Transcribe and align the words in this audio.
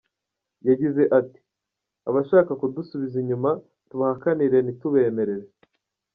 Yagize 0.67 1.03
ati 1.19 1.41
“Abashaka 2.09 2.51
kudusubiza 2.61 3.15
inyuma 3.21 3.49
tubahakanire, 3.89 4.57
ntitubemerere. 4.61 5.47